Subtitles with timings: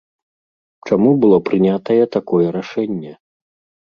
[0.87, 3.13] Чаму было прынятае такое рашэнне?